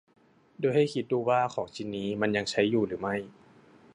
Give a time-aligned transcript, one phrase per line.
[0.59, 3.15] โดยให้คิดดูว่าของชิ้นนี้มันยังใช้อยู่หรือไม่